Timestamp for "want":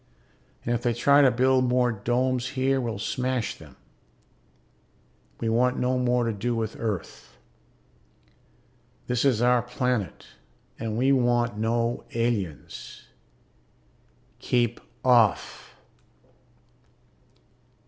5.47-5.77, 11.11-11.59